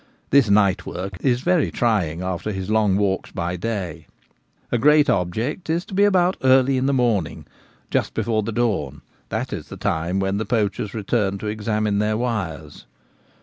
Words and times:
This 0.31 0.49
nightwork 0.49 1.21
is 1.23 1.41
very 1.41 1.69
trying 1.69 2.23
after 2.23 2.51
his 2.51 2.71
long 2.71 2.97
walks 2.97 3.29
by 3.29 3.55
day. 3.55 4.07
A 4.71 4.79
great 4.79 5.11
object 5.11 5.69
is 5.69 5.85
to 5.85 5.93
be 5.93 6.05
about 6.05 6.37
early 6.43 6.75
in 6.75 6.87
the 6.87 6.91
morning— 6.91 7.45
just 7.91 8.15
before 8.15 8.41
the 8.41 8.51
dawn: 8.51 9.03
that 9.29 9.53
is 9.53 9.67
the 9.69 9.77
time 9.77 10.19
when 10.19 10.39
the 10.39 10.43
poachers 10.45 10.95
return 10.95 11.37
to 11.37 11.45
examine 11.45 11.99
their 11.99 12.17
wires. 12.17 12.87